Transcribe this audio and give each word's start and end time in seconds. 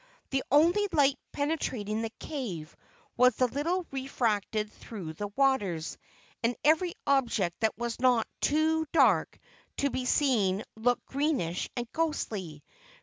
The 0.31 0.43
only 0.49 0.87
light 0.93 1.19
penetrating 1.31 2.01
the 2.01 2.09
cave 2.17 2.75
was 3.17 3.35
the 3.35 3.45
little 3.47 3.85
refracted 3.91 4.71
through 4.73 5.13
the 5.13 5.27
waters, 5.27 5.95
and 6.43 6.55
every 6.63 6.93
object 7.05 7.59
that 7.59 7.77
was 7.77 7.99
not 7.99 8.25
too 8.39 8.87
dark 8.93 9.37
to 9.77 9.91
be 9.91 10.05
seen 10.05 10.63
looked 10.75 11.05
greenish 11.05 11.69
and 11.77 11.85
ghostly. 11.91 12.63